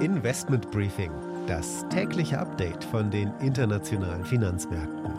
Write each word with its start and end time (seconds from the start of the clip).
Investment 0.00 0.70
Briefing, 0.70 1.10
das 1.48 1.84
tägliche 1.88 2.38
Update 2.38 2.84
von 2.84 3.10
den 3.10 3.32
internationalen 3.40 4.24
Finanzmärkten. 4.24 5.10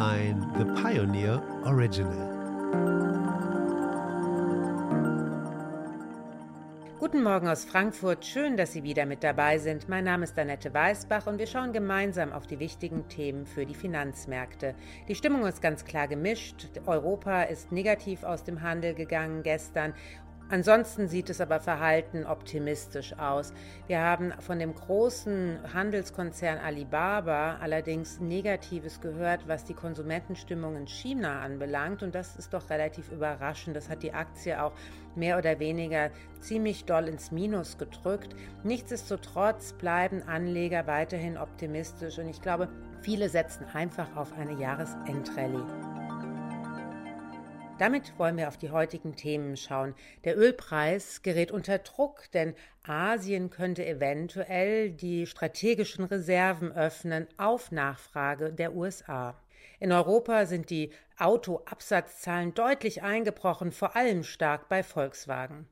Ein 0.00 0.44
The 0.58 0.64
Pioneer 0.82 1.40
Original. 1.64 2.34
Guten 6.98 7.22
Morgen 7.22 7.46
aus 7.46 7.64
Frankfurt. 7.64 8.24
Schön, 8.24 8.56
dass 8.56 8.72
Sie 8.72 8.82
wieder 8.82 9.06
mit 9.06 9.22
dabei 9.22 9.58
sind. 9.58 9.88
Mein 9.88 10.02
Name 10.02 10.24
ist 10.24 10.36
Annette 10.36 10.74
Weißbach 10.74 11.28
und 11.28 11.38
wir 11.38 11.46
schauen 11.46 11.72
gemeinsam 11.72 12.32
auf 12.32 12.48
die 12.48 12.58
wichtigen 12.58 13.08
Themen 13.08 13.46
für 13.46 13.64
die 13.64 13.76
Finanzmärkte. 13.76 14.74
Die 15.06 15.14
Stimmung 15.14 15.46
ist 15.46 15.62
ganz 15.62 15.84
klar 15.84 16.08
gemischt. 16.08 16.68
Europa 16.86 17.44
ist 17.44 17.70
negativ 17.70 18.24
aus 18.24 18.42
dem 18.42 18.62
Handel 18.62 18.94
gegangen 18.94 19.44
gestern 19.44 19.94
Ansonsten 20.50 21.08
sieht 21.08 21.28
es 21.28 21.42
aber 21.42 21.60
verhalten 21.60 22.24
optimistisch 22.24 23.12
aus. 23.18 23.52
Wir 23.86 24.00
haben 24.00 24.32
von 24.40 24.58
dem 24.58 24.74
großen 24.74 25.58
Handelskonzern 25.74 26.58
Alibaba 26.58 27.58
allerdings 27.60 28.18
Negatives 28.18 29.02
gehört, 29.02 29.46
was 29.46 29.64
die 29.64 29.74
Konsumentenstimmung 29.74 30.76
in 30.76 30.86
China 30.86 31.40
anbelangt. 31.40 32.02
Und 32.02 32.14
das 32.14 32.36
ist 32.36 32.54
doch 32.54 32.70
relativ 32.70 33.12
überraschend. 33.12 33.76
Das 33.76 33.90
hat 33.90 34.02
die 34.02 34.14
Aktie 34.14 34.62
auch 34.62 34.72
mehr 35.14 35.36
oder 35.36 35.58
weniger 35.58 36.10
ziemlich 36.40 36.86
doll 36.86 37.08
ins 37.08 37.30
Minus 37.30 37.76
gedrückt. 37.76 38.34
Nichtsdestotrotz 38.64 39.74
bleiben 39.74 40.22
Anleger 40.22 40.86
weiterhin 40.86 41.36
optimistisch. 41.36 42.18
Und 42.18 42.28
ich 42.28 42.40
glaube, 42.40 42.68
viele 43.02 43.28
setzen 43.28 43.66
einfach 43.74 44.16
auf 44.16 44.32
eine 44.32 44.58
Jahresendrallye. 44.58 45.87
Damit 47.78 48.18
wollen 48.18 48.36
wir 48.36 48.48
auf 48.48 48.56
die 48.56 48.70
heutigen 48.70 49.14
Themen 49.14 49.56
schauen. 49.56 49.94
Der 50.24 50.36
Ölpreis 50.36 51.22
gerät 51.22 51.52
unter 51.52 51.78
Druck, 51.78 52.28
denn 52.32 52.54
Asien 52.82 53.50
könnte 53.50 53.86
eventuell 53.86 54.90
die 54.90 55.26
strategischen 55.26 56.04
Reserven 56.04 56.72
öffnen 56.72 57.28
auf 57.36 57.70
Nachfrage 57.70 58.52
der 58.52 58.74
USA. 58.74 59.40
In 59.78 59.92
Europa 59.92 60.46
sind 60.46 60.70
die 60.70 60.90
Autoabsatzzahlen 61.18 62.52
deutlich 62.52 63.04
eingebrochen, 63.04 63.70
vor 63.70 63.94
allem 63.94 64.24
stark 64.24 64.68
bei 64.68 64.82
Volkswagen. 64.82 65.68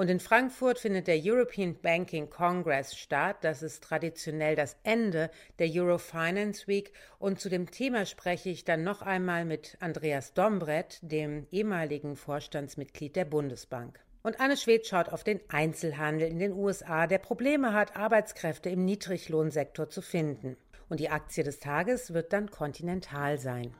Und 0.00 0.08
in 0.08 0.18
Frankfurt 0.18 0.78
findet 0.78 1.08
der 1.08 1.20
European 1.22 1.74
Banking 1.74 2.30
Congress 2.30 2.96
statt. 2.96 3.36
Das 3.42 3.62
ist 3.62 3.84
traditionell 3.84 4.56
das 4.56 4.78
Ende 4.82 5.30
der 5.58 5.68
Eurofinance 5.70 6.66
Week. 6.66 6.94
Und 7.18 7.38
zu 7.38 7.50
dem 7.50 7.70
Thema 7.70 8.06
spreche 8.06 8.48
ich 8.48 8.64
dann 8.64 8.82
noch 8.82 9.02
einmal 9.02 9.44
mit 9.44 9.76
Andreas 9.80 10.32
Dombret, 10.32 11.00
dem 11.02 11.46
ehemaligen 11.50 12.16
Vorstandsmitglied 12.16 13.14
der 13.14 13.26
Bundesbank. 13.26 14.00
Und 14.22 14.40
Anne 14.40 14.56
Schwed 14.56 14.86
schaut 14.86 15.10
auf 15.10 15.22
den 15.22 15.38
Einzelhandel 15.50 16.28
in 16.28 16.38
den 16.38 16.54
USA, 16.54 17.06
der 17.06 17.18
Probleme 17.18 17.74
hat, 17.74 17.94
Arbeitskräfte 17.94 18.70
im 18.70 18.86
Niedriglohnsektor 18.86 19.90
zu 19.90 20.00
finden. 20.00 20.56
Und 20.88 21.00
die 21.00 21.10
Aktie 21.10 21.44
des 21.44 21.60
Tages 21.60 22.14
wird 22.14 22.32
dann 22.32 22.50
Continental 22.50 23.38
sein. 23.38 23.74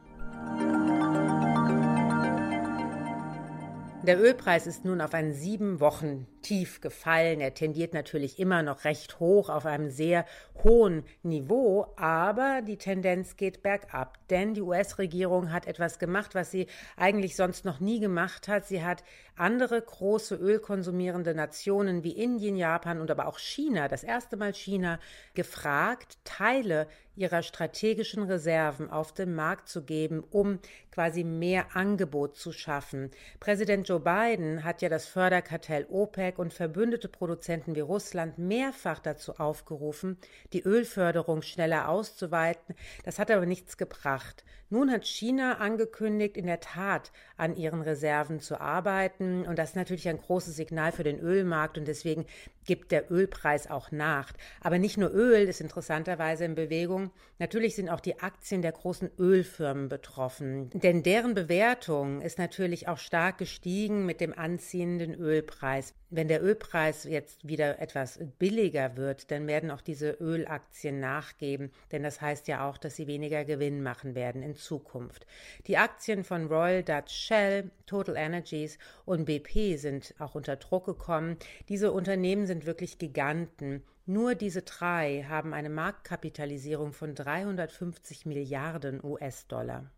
Der 4.03 4.19
Ölpreis 4.19 4.67
ist 4.67 4.87
nun 4.87 5.03
auf 5.03 5.13
ein 5.13 5.35
sieben 5.35 5.79
Wochen 5.79 6.27
tief 6.43 6.81
gefallen. 6.81 7.41
Er 7.41 7.55
tendiert 7.55 7.95
natürlich 7.95 8.39
immer 8.39 8.63
noch 8.63 8.85
recht 8.85 9.21
hoch 9.21 9.49
auf 9.49 9.67
einem 9.67 9.91
sehr 9.91 10.25
hohen 10.63 11.05
Niveau, 11.23 11.87
aber 11.97 12.63
die 12.63 12.77
Tendenz 12.77 13.37
geht 13.37 13.63
bergab, 13.63 14.19
denn 14.29 14.55
die 14.55 14.63
US-Regierung 14.63 15.53
hat 15.53 15.67
etwas 15.67 15.99
gemacht, 15.99 16.35
was 16.35 16.51
sie 16.51 16.67
eigentlich 16.97 17.37
sonst 17.37 17.65
noch 17.65 17.81
nie 17.81 18.01
gemacht 18.01 18.49
hat. 18.49 18.67
Sie 18.67 18.83
hat 18.83 19.03
andere 19.37 19.81
große 19.81 20.35
ölkonsumierende 20.35 21.35
Nationen 21.35 22.05
wie 22.05 22.13
Indien, 22.13 22.57
Japan 22.57 23.01
und 23.01 23.11
aber 23.11 23.27
auch 23.27 23.39
China, 23.39 23.89
das 23.89 24.05
erste 24.05 24.37
Mal 24.37 24.53
China, 24.53 24.99
gefragt, 25.35 26.19
Teile 26.25 26.87
ihrer 27.17 27.43
strategischen 27.43 28.23
Reserven 28.23 28.91
auf 28.91 29.13
den 29.13 29.35
Markt 29.35 29.69
zu 29.69 29.83
geben, 29.83 30.25
um 30.31 30.59
quasi 30.91 31.25
mehr 31.25 31.77
Angebot 31.77 32.37
zu 32.37 32.53
schaffen. 32.53 33.11
Präsident 33.41 33.89
Joe 33.89 34.01
Biden 34.01 34.65
hat 34.65 34.83
ja 34.83 34.89
das 34.89 35.07
Förderkartell 35.07 35.87
OPEC 35.91 36.30
und 36.39 36.53
verbündete 36.53 37.09
Produzenten 37.09 37.75
wie 37.75 37.81
Russland 37.81 38.39
mehrfach 38.39 38.99
dazu 38.99 39.37
aufgerufen, 39.37 40.19
die 40.53 40.63
Ölförderung 40.63 41.43
schneller 41.43 41.89
auszuweiten. 41.89 42.75
Das 43.05 43.19
hat 43.19 43.31
aber 43.31 43.47
nichts 43.47 43.77
gebracht. 43.77 44.45
Nun 44.71 44.91
hat 44.91 45.05
China 45.05 45.59
angekündigt, 45.59 46.37
in 46.37 46.47
der 46.47 46.61
Tat 46.61 47.11
an 47.37 47.57
ihren 47.57 47.83
Reserven 47.83 48.41
zu 48.41 48.61
arbeiten. 48.61 49.45
Und 49.45 49.59
das 49.59 49.71
ist 49.71 49.77
natürlich 49.77 50.09
ein 50.09 50.21
großes 50.21 50.55
Signal 50.55 50.93
für 50.93 51.03
den 51.03 51.19
Ölmarkt. 51.19 51.77
Und 51.77 51.89
deswegen 51.89 52.25
gibt 52.65 52.93
der 52.93 53.11
Ölpreis 53.11 53.69
auch 53.69 53.91
nach. 53.91 54.33
Aber 54.61 54.79
nicht 54.79 54.97
nur 54.97 55.11
Öl 55.11 55.49
ist 55.49 55.61
interessanterweise 55.61 56.45
in 56.45 56.55
Bewegung. 56.55 57.11
Natürlich 57.41 57.75
sind 57.75 57.89
auch 57.89 57.99
die 57.99 58.21
Aktien 58.21 58.63
der 58.63 58.73
großen 58.73 59.11
Ölfirmen 59.19 59.89
betroffen. 59.89 60.71
Denn 60.75 61.03
deren 61.03 61.35
Bewertung 61.35 62.21
ist 62.21 62.39
natürlich 62.39 62.87
auch 62.87 62.99
stark 62.99 63.39
gestiegen 63.39 64.07
mit 64.07 64.21
dem 64.21 64.33
anziehenden 64.33 65.15
Ölpreis. 65.15 65.95
Wenn 66.11 66.29
der 66.29 66.43
Ölpreis 66.43 67.05
jetzt 67.05 67.47
wieder 67.47 67.79
etwas 67.79 68.19
billiger 68.39 68.97
wird, 68.97 69.31
dann 69.31 69.47
werden 69.47 69.71
auch 69.71 69.81
diese 69.81 70.11
Ölaktien 70.11 70.99
nachgeben, 70.99 71.71
denn 71.93 72.03
das 72.03 72.21
heißt 72.21 72.49
ja 72.49 72.69
auch, 72.69 72.79
dass 72.79 72.97
sie 72.97 73.07
weniger 73.07 73.45
Gewinn 73.45 73.85
machen 73.85 74.17
werden 74.17 74.43
in 74.43 74.57
Zukunft. 74.61 75.27
Die 75.67 75.77
Aktien 75.77 76.25
von 76.25 76.47
Royal 76.47 76.83
Dutch 76.83 77.13
Shell, 77.13 77.71
Total 77.87 78.17
Energies 78.17 78.79
und 79.05 79.25
BP 79.25 79.77
sind 79.77 80.15
auch 80.19 80.35
unter 80.35 80.57
Druck 80.57 80.87
gekommen. 80.87 81.37
Diese 81.69 81.93
Unternehmen 81.93 82.47
sind 82.47 82.67
wirklich 82.67 82.99
Giganten. 82.99 83.83
Nur 84.07 84.35
diese 84.35 84.63
drei 84.63 85.25
haben 85.29 85.55
eine 85.55 85.71
Marktkapitalisierung 85.71 86.93
von 86.93 87.15
350 87.15 88.27
Milliarden 88.27 89.05
US-Dollar. 89.05 89.91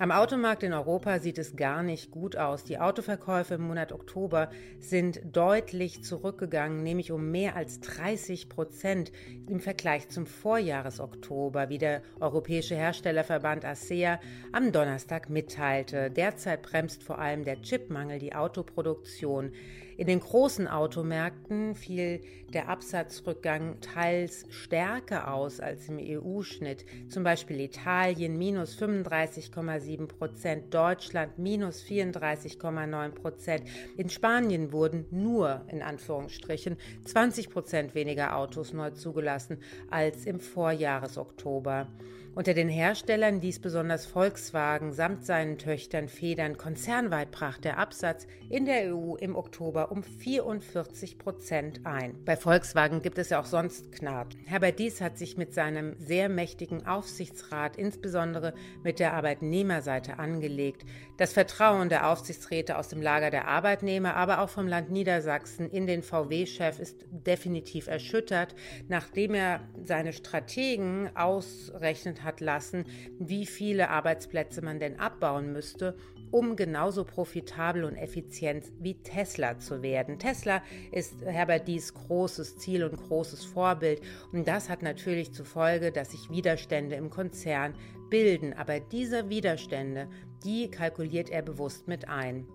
Am 0.00 0.12
Automarkt 0.12 0.62
in 0.62 0.72
Europa 0.72 1.18
sieht 1.18 1.38
es 1.38 1.56
gar 1.56 1.82
nicht 1.82 2.12
gut 2.12 2.36
aus. 2.36 2.62
Die 2.62 2.78
Autoverkäufe 2.78 3.54
im 3.54 3.62
Monat 3.62 3.90
Oktober 3.90 4.48
sind 4.78 5.20
deutlich 5.32 6.04
zurückgegangen, 6.04 6.84
nämlich 6.84 7.10
um 7.10 7.32
mehr 7.32 7.56
als 7.56 7.80
30 7.80 8.48
Prozent 8.48 9.10
im 9.48 9.58
Vergleich 9.58 10.08
zum 10.08 10.26
Vorjahresoktober, 10.26 11.68
wie 11.68 11.78
der 11.78 12.02
Europäische 12.20 12.76
Herstellerverband 12.76 13.64
ASEA 13.64 14.20
am 14.52 14.70
Donnerstag 14.70 15.30
mitteilte. 15.30 16.12
Derzeit 16.12 16.62
bremst 16.62 17.02
vor 17.02 17.18
allem 17.18 17.42
der 17.42 17.60
Chipmangel 17.60 18.20
die 18.20 18.36
Autoproduktion. 18.36 19.50
In 19.96 20.06
den 20.06 20.20
großen 20.20 20.68
Automärkten 20.68 21.74
fiel 21.74 22.20
der 22.54 22.68
Absatzrückgang 22.68 23.80
teils 23.80 24.46
stärker 24.48 25.34
aus 25.34 25.58
als 25.58 25.88
im 25.88 25.98
EU-Schnitt. 25.98 26.84
Zum 27.08 27.24
Beispiel 27.24 27.58
Italien 27.58 28.38
minus 28.38 28.80
35,7 28.80 29.87
Prozent, 29.96 30.74
Deutschland 30.74 31.38
minus 31.38 31.82
34,9 31.82 33.10
Prozent. 33.10 33.62
In 33.96 34.10
Spanien 34.10 34.72
wurden 34.72 35.06
nur 35.10 35.62
in 35.68 35.82
Anführungsstrichen 35.82 36.76
20 37.04 37.50
Prozent 37.50 37.94
weniger 37.94 38.36
Autos 38.36 38.72
neu 38.72 38.90
zugelassen 38.90 39.58
als 39.90 40.26
im 40.26 40.40
Vorjahresoktober. 40.40 41.88
Unter 42.34 42.54
den 42.54 42.68
Herstellern 42.68 43.40
ließ 43.40 43.58
besonders 43.58 44.06
Volkswagen 44.06 44.92
samt 44.92 45.24
seinen 45.24 45.58
Töchtern 45.58 46.08
Federn 46.08 46.56
konzernweit 46.56 47.32
brach 47.32 47.58
der 47.58 47.78
Absatz 47.78 48.28
in 48.48 48.64
der 48.64 48.94
EU 48.94 49.16
im 49.16 49.34
Oktober 49.34 49.90
um 49.90 50.04
44 50.04 51.18
Prozent 51.18 51.84
ein. 51.84 52.14
Bei 52.24 52.36
Volkswagen 52.36 53.02
gibt 53.02 53.18
es 53.18 53.30
ja 53.30 53.40
auch 53.40 53.44
sonst 53.44 53.90
Knarrt. 53.90 54.36
Herbert 54.46 54.78
Dies 54.78 55.00
hat 55.00 55.18
sich 55.18 55.36
mit 55.36 55.52
seinem 55.52 55.96
sehr 55.98 56.28
mächtigen 56.28 56.86
Aufsichtsrat 56.86 57.76
insbesondere 57.76 58.54
mit 58.84 59.00
der 59.00 59.14
Arbeitnehmerseite 59.14 60.20
angelegt. 60.20 60.84
Das 61.16 61.32
Vertrauen 61.32 61.88
der 61.88 62.08
Aufsichtsräte 62.08 62.78
aus 62.78 62.88
dem 62.88 63.02
Lager 63.02 63.30
der 63.30 63.48
Arbeitnehmer, 63.48 64.14
aber 64.14 64.40
auch 64.40 64.48
vom 64.48 64.68
Land 64.68 64.90
Niedersachsen 64.90 65.68
in 65.68 65.88
den 65.88 66.04
VW-Chef 66.04 66.78
ist 66.78 67.04
definitiv 67.10 67.88
erschüttert, 67.88 68.54
nachdem 68.88 69.34
er 69.34 69.60
seine 69.82 70.12
Strategen 70.12 71.10
ausrechnet 71.16 72.22
hat 72.22 72.27
lassen, 72.40 72.84
wie 73.18 73.46
viele 73.46 73.90
Arbeitsplätze 73.90 74.62
man 74.62 74.78
denn 74.78 74.98
abbauen 75.00 75.52
müsste, 75.52 75.96
um 76.30 76.56
genauso 76.56 77.04
profitabel 77.04 77.84
und 77.84 77.96
effizient 77.96 78.66
wie 78.80 78.94
Tesla 79.02 79.58
zu 79.58 79.82
werden. 79.82 80.18
Tesla 80.18 80.62
ist 80.92 81.22
Herbert 81.24 81.68
Dies 81.68 81.94
großes 81.94 82.58
Ziel 82.58 82.84
und 82.84 82.96
großes 82.96 83.44
Vorbild 83.44 84.02
und 84.32 84.46
das 84.46 84.68
hat 84.68 84.82
natürlich 84.82 85.32
zur 85.32 85.46
Folge, 85.46 85.90
dass 85.90 86.10
sich 86.10 86.30
Widerstände 86.30 86.96
im 86.96 87.10
Konzern 87.10 87.74
bilden, 88.10 88.52
aber 88.54 88.80
diese 88.80 89.28
Widerstände, 89.28 90.08
die 90.44 90.70
kalkuliert 90.70 91.30
er 91.30 91.42
bewusst 91.42 91.88
mit 91.88 92.08
ein. 92.08 92.46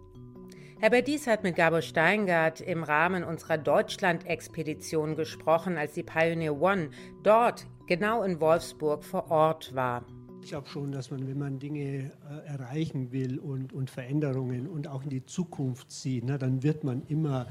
Herbert 0.84 1.08
Dies 1.08 1.28
hat 1.28 1.44
mit 1.44 1.56
Gabor 1.56 1.82
Steingart 1.82 2.60
im 2.60 2.84
Rahmen 2.84 3.24
unserer 3.24 3.58
Deutschland-Expedition 3.58 5.16
gesprochen, 5.16 5.78
als 5.78 5.94
die 5.94 6.04
Pioneer 6.04 6.60
One 6.60 6.90
dort 7.24 7.68
genau 7.88 8.24
in 8.24 8.40
Wolfsburg 8.40 9.04
vor 9.04 9.30
Ort 9.32 9.74
war. 9.76 10.04
Ich 10.42 10.50
glaube 10.50 10.68
schon, 10.68 10.92
dass 10.92 11.10
man, 11.10 11.28
wenn 11.28 11.38
man 11.38 11.60
Dinge 11.60 12.12
äh, 12.30 12.48
erreichen 12.48 13.12
will 13.12 13.40
und, 13.40 13.72
und 13.72 13.90
Veränderungen 13.90 14.68
und 14.68 14.88
auch 14.88 15.04
in 15.04 15.10
die 15.10 15.26
Zukunft 15.26 15.92
sieht, 15.92 16.26
na, 16.26 16.38
dann 16.38 16.64
wird 16.64 16.84
man 16.84 17.04
immer 17.08 17.48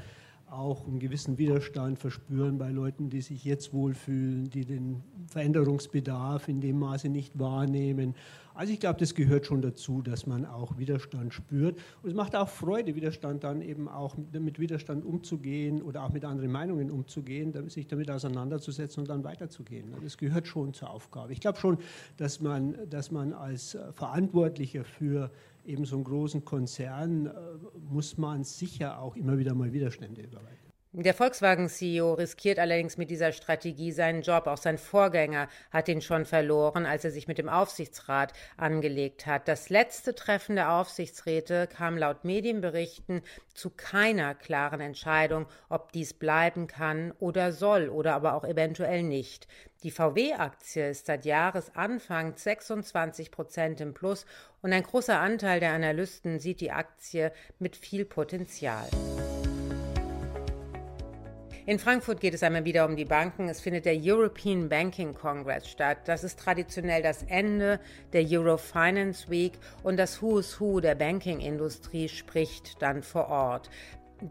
auch 0.53 0.87
einen 0.87 0.99
gewissen 0.99 1.37
Widerstand 1.37 1.99
verspüren 1.99 2.57
bei 2.57 2.69
Leuten, 2.69 3.09
die 3.09 3.21
sich 3.21 3.43
jetzt 3.43 3.73
wohlfühlen, 3.73 4.49
die 4.49 4.65
den 4.65 5.03
Veränderungsbedarf 5.27 6.47
in 6.47 6.61
dem 6.61 6.79
Maße 6.79 7.09
nicht 7.09 7.39
wahrnehmen. 7.39 8.15
Also 8.55 8.71
ich 8.71 8.79
glaube, 8.79 8.99
das 8.99 9.15
gehört 9.15 9.47
schon 9.47 9.63
dazu, 9.63 10.03
dass 10.03 10.27
man 10.27 10.45
auch 10.45 10.77
Widerstand 10.77 11.33
spürt. 11.33 11.79
Und 12.03 12.09
es 12.09 12.15
macht 12.15 12.35
auch 12.35 12.47
Freude, 12.47 12.93
Widerstand 12.95 13.43
dann 13.43 13.61
eben 13.61 13.87
auch 13.89 14.15
mit 14.31 14.59
Widerstand 14.59 15.03
umzugehen 15.03 15.81
oder 15.81 16.03
auch 16.03 16.11
mit 16.11 16.23
anderen 16.23 16.51
Meinungen 16.51 16.91
umzugehen, 16.91 17.51
sich 17.69 17.87
damit 17.87 18.11
auseinanderzusetzen 18.11 19.01
und 19.01 19.09
dann 19.09 19.23
weiterzugehen. 19.23 19.95
Das 20.03 20.17
gehört 20.17 20.47
schon 20.47 20.73
zur 20.73 20.91
Aufgabe. 20.91 21.33
Ich 21.33 21.39
glaube 21.39 21.57
schon, 21.57 21.79
dass 22.17 22.41
man, 22.41 22.75
dass 22.89 23.09
man 23.09 23.33
als 23.33 23.75
Verantwortlicher 23.93 24.83
für 24.83 25.31
eben 25.65 25.85
so 25.85 25.95
einen 25.95 26.03
großen 26.03 26.43
Konzern 26.45 27.27
äh, 27.27 27.31
muss 27.89 28.17
man 28.17 28.43
sicher 28.43 28.99
auch 28.99 29.15
immer 29.15 29.37
wieder 29.37 29.53
mal 29.53 29.71
Widerstände 29.71 30.21
überwinden. 30.21 30.62
Der 30.95 31.15
Volkswagen-CEO 31.15 32.13
riskiert 32.13 32.59
allerdings 32.59 32.97
mit 32.97 33.09
dieser 33.09 33.31
Strategie 33.31 33.91
seinen 33.91 34.21
Job. 34.21 34.45
Auch 34.45 34.59
sein 34.59 34.77
Vorgänger 34.77 35.47
hat 35.71 35.89
ihn 35.89 36.01
schon 36.01 36.23
verloren, 36.23 36.85
als 36.85 37.03
er 37.03 37.09
sich 37.09 37.27
mit 37.27 37.39
dem 37.39 37.49
Aufsichtsrat 37.49 38.31
angelegt 38.57 39.25
hat. 39.25 39.47
Das 39.47 39.69
letzte 39.69 40.13
Treffen 40.13 40.55
der 40.55 40.71
Aufsichtsräte 40.71 41.65
kam 41.65 41.97
laut 41.97 42.25
Medienberichten 42.25 43.23
zu 43.55 43.71
keiner 43.71 44.35
klaren 44.35 44.81
Entscheidung, 44.81 45.47
ob 45.67 45.91
dies 45.93 46.13
bleiben 46.13 46.67
kann 46.67 47.11
oder 47.17 47.53
soll 47.53 47.89
oder 47.89 48.13
aber 48.13 48.35
auch 48.35 48.43
eventuell 48.43 49.01
nicht. 49.01 49.47
Die 49.81 49.89
VW-Aktie 49.89 50.91
ist 50.91 51.07
seit 51.07 51.25
Jahresanfang 51.25 52.37
26 52.37 53.31
Prozent 53.31 53.81
im 53.81 53.95
Plus 53.95 54.27
und 54.61 54.71
ein 54.71 54.83
großer 54.83 55.19
Anteil 55.19 55.59
der 55.59 55.73
Analysten 55.73 56.39
sieht 56.39 56.61
die 56.61 56.71
Aktie 56.71 57.31
mit 57.57 57.75
viel 57.75 58.05
Potenzial. 58.05 58.87
In 61.65 61.79
Frankfurt 61.79 62.19
geht 62.19 62.33
es 62.33 62.43
einmal 62.43 62.65
wieder 62.65 62.85
um 62.85 62.97
die 62.97 63.05
Banken. 63.05 63.47
Es 63.47 63.61
findet 63.61 63.85
der 63.85 63.95
European 63.97 64.67
Banking 64.67 65.13
Congress 65.13 65.69
statt. 65.69 65.99
Das 66.03 66.25
ist 66.25 66.37
traditionell 66.37 67.01
das 67.01 67.23
Ende 67.23 67.79
der 68.11 68.25
Euro 68.29 68.57
Finance 68.57 69.29
Week 69.29 69.53
und 69.81 69.95
das 69.95 70.21
Who's 70.21 70.59
Who 70.59 70.81
der 70.81 70.95
Banking-Industrie 70.95 72.09
spricht 72.09 72.81
dann 72.81 73.01
vor 73.01 73.29
Ort. 73.29 73.69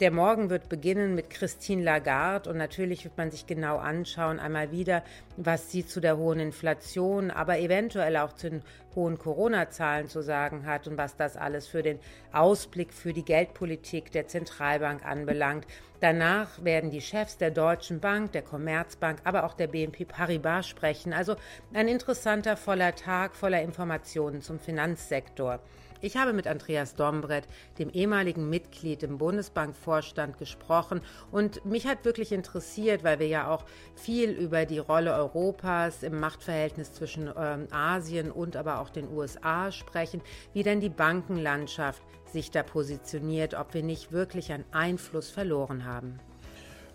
Der 0.01 0.11
Morgen 0.11 0.49
wird 0.49 0.71
beginnen 0.71 1.15
mit 1.15 1.29
Christine 1.29 1.83
Lagarde 1.83 2.49
und 2.49 2.57
natürlich 2.57 3.05
wird 3.05 3.19
man 3.19 3.31
sich 3.31 3.47
genau 3.47 3.77
anschauen, 3.77 4.41
einmal 4.41 4.73
wieder, 4.73 5.05
was 5.37 5.71
sie 5.71 5.85
zu 5.85 6.01
der 6.01 6.17
hohen 6.17 6.41
Inflation, 6.41 7.31
aber 7.31 7.59
eventuell 7.59 8.17
auch 8.17 8.33
zu 8.33 8.49
den 8.49 8.63
hohen 8.95 9.19
Corona-Zahlen 9.19 10.09
zu 10.09 10.23
sagen 10.23 10.65
hat 10.65 10.89
und 10.89 10.97
was 10.97 11.17
das 11.17 11.37
alles 11.37 11.67
für 11.67 11.83
den 11.83 11.99
Ausblick 12.33 12.95
für 12.95 13.13
die 13.13 13.23
Geldpolitik 13.23 14.11
der 14.13 14.29
Zentralbank 14.29 15.05
anbelangt. 15.05 15.67
Danach 16.01 16.65
werden 16.65 16.91
die 16.91 17.03
Chefs 17.03 17.37
der 17.37 17.51
Deutschen 17.51 18.01
Bank, 18.01 18.33
der 18.33 18.41
Commerzbank, 18.41 19.19
aber 19.25 19.45
auch 19.45 19.53
der 19.53 19.67
BNP 19.67 20.07
Paribas 20.07 20.67
sprechen. 20.67 21.13
Also 21.13 21.37
ein 21.75 21.87
interessanter, 21.87 22.57
voller 22.57 22.95
Tag 22.95 23.37
voller 23.37 23.61
Informationen 23.61 24.41
zum 24.41 24.59
Finanzsektor. 24.59 25.61
Ich 26.05 26.17
habe 26.17 26.33
mit 26.33 26.49
Andreas 26.49 26.97
Dombrett, 26.97 27.45
dem 27.79 27.89
ehemaligen 27.89 28.51
Mitglied 28.51 29.05
im 29.05 29.19
Bundesbankvorstand, 29.19 30.37
gesprochen 30.37 31.01
und 31.31 31.65
mich 31.65 31.87
hat 31.87 32.05
wirklich 32.05 32.33
interessiert, 32.33 33.05
weil 33.05 33.21
wir 33.21 33.29
ja 33.29 33.49
auch 33.49 33.65
viel 33.95 34.31
über 34.31 34.67
die 34.67 34.81
Rolle 34.81 35.15
Europas 35.15 36.03
im 36.03 36.19
Machtverhältnis 36.19 36.93
zwischen 36.93 37.31
ähm, 37.39 37.69
Asien 37.71 38.33
und 38.33 38.57
aber 38.57 38.81
auch 38.81 38.91
den 38.91 39.09
USA 39.13 39.71
sprechen, 39.71 40.21
wie 40.53 40.65
denn 40.65 40.81
die 40.81 40.89
Bankenlandschaft 40.89 42.03
sich 42.33 42.51
da 42.51 42.65
positioniert, 42.65 43.55
ob 43.55 43.73
wir 43.73 43.85
nicht 43.85 44.11
wirklich 44.11 44.53
an 44.53 44.65
Einfluss 44.73 45.31
verloren 45.31 45.85
haben. 45.85 46.19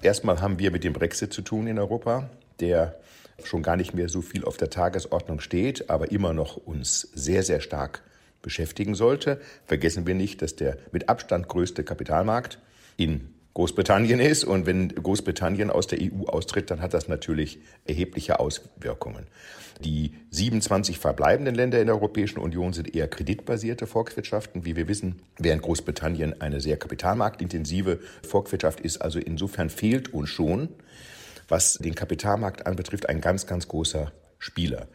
Erstmal 0.01 0.41
haben 0.41 0.59
wir 0.59 0.69
mit 0.69 0.83
dem 0.83 0.91
Brexit 0.91 1.31
zu 1.31 1.43
tun 1.43 1.67
in 1.67 1.79
Europa, 1.79 2.29
der 2.59 2.99
schon 3.45 3.63
gar 3.63 3.77
nicht 3.77 3.93
mehr 3.93 4.09
so 4.09 4.21
viel 4.21 4.43
auf 4.43 4.57
der 4.57 4.69
Tagesordnung 4.69 5.39
steht, 5.39 5.89
aber 5.89 6.11
immer 6.11 6.33
noch 6.33 6.57
uns 6.57 7.01
sehr, 7.13 7.43
sehr 7.43 7.61
stark 7.61 8.03
beschäftigen 8.47 8.95
sollte. 8.95 9.41
Vergessen 9.65 10.07
wir 10.07 10.15
nicht, 10.15 10.41
dass 10.41 10.55
der 10.55 10.77
mit 10.93 11.09
Abstand 11.09 11.49
größte 11.49 11.83
Kapitalmarkt 11.83 12.59
in 12.95 13.33
Großbritannien 13.55 14.21
ist. 14.21 14.45
Und 14.45 14.65
wenn 14.65 14.87
Großbritannien 14.87 15.69
aus 15.69 15.87
der 15.87 15.99
EU 15.99 16.27
austritt, 16.27 16.71
dann 16.71 16.79
hat 16.79 16.93
das 16.93 17.09
natürlich 17.09 17.59
erhebliche 17.83 18.39
Auswirkungen. 18.39 19.27
Die 19.83 20.13
27 20.31 20.97
verbleibenden 20.97 21.55
Länder 21.55 21.81
in 21.81 21.87
der 21.87 21.95
Europäischen 21.95 22.39
Union 22.39 22.71
sind 22.71 22.95
eher 22.95 23.09
kreditbasierte 23.09 23.85
Volkswirtschaften. 23.85 24.63
Wie 24.63 24.77
wir 24.77 24.87
wissen, 24.87 25.21
während 25.37 25.61
Großbritannien 25.61 26.39
eine 26.39 26.61
sehr 26.61 26.77
kapitalmarktintensive 26.77 27.99
Volkswirtschaft 28.25 28.79
ist. 28.79 29.01
Also 29.01 29.19
insofern 29.19 29.69
fehlt 29.69 30.13
uns 30.13 30.29
schon, 30.29 30.69
was 31.49 31.73
den 31.73 31.95
Kapitalmarkt 31.95 32.65
anbetrifft, 32.65 33.09
ein 33.09 33.19
ganz, 33.19 33.45
ganz 33.45 33.67
großer 33.67 34.13
Spieler. 34.39 34.87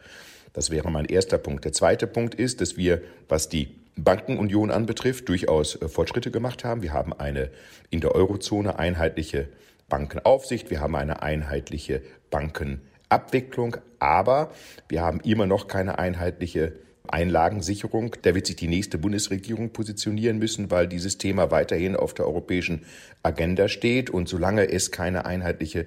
Das 0.53 0.69
wäre 0.69 0.89
mein 0.91 1.05
erster 1.05 1.37
Punkt. 1.37 1.65
Der 1.65 1.73
zweite 1.73 2.07
Punkt 2.07 2.35
ist, 2.35 2.61
dass 2.61 2.77
wir, 2.77 3.01
was 3.27 3.49
die 3.49 3.75
Bankenunion 3.95 4.71
anbetrifft, 4.71 5.29
durchaus 5.29 5.79
äh, 5.81 5.87
Fortschritte 5.87 6.31
gemacht 6.31 6.63
haben. 6.63 6.81
Wir 6.81 6.93
haben 6.93 7.13
eine 7.13 7.49
in 7.89 8.01
der 8.01 8.15
Eurozone 8.15 8.79
einheitliche 8.79 9.49
Bankenaufsicht, 9.89 10.69
wir 10.71 10.79
haben 10.79 10.95
eine 10.95 11.21
einheitliche 11.21 12.01
Bankenabwicklung, 12.31 13.77
aber 13.99 14.51
wir 14.87 15.01
haben 15.01 15.19
immer 15.19 15.45
noch 15.45 15.67
keine 15.67 15.99
einheitliche 15.99 16.73
Einlagensicherung. 17.07 18.15
Da 18.21 18.33
wird 18.33 18.47
sich 18.47 18.55
die 18.55 18.67
nächste 18.67 18.97
Bundesregierung 18.97 19.71
positionieren 19.71 20.39
müssen, 20.39 20.71
weil 20.71 20.87
dieses 20.87 21.17
Thema 21.17 21.51
weiterhin 21.51 21.95
auf 21.95 22.13
der 22.13 22.25
europäischen 22.25 22.85
Agenda 23.21 23.67
steht. 23.67 24.09
Und 24.09 24.29
solange 24.29 24.71
es 24.71 24.89
keine 24.89 25.25
einheitliche 25.25 25.85